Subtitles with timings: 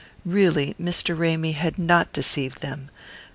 [0.25, 1.15] Really, Mr.
[1.15, 2.89] Ramy had not deceived them.